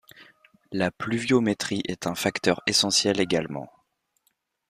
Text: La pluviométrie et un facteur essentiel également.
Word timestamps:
La 0.71 0.89
pluviométrie 0.89 1.83
et 1.87 1.95
un 2.07 2.15
facteur 2.15 2.63
essentiel 2.65 3.19
également. 3.19 3.69